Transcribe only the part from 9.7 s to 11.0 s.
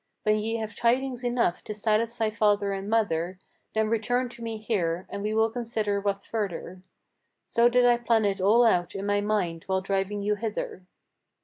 driving you hither."